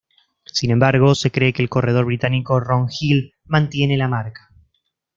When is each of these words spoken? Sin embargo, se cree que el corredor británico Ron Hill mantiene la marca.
Sin 0.47 0.71
embargo, 0.71 1.13
se 1.13 1.29
cree 1.29 1.53
que 1.53 1.61
el 1.61 1.69
corredor 1.69 2.05
británico 2.05 2.59
Ron 2.59 2.87
Hill 3.01 3.35
mantiene 3.45 3.97
la 3.97 4.07
marca. 4.07 4.49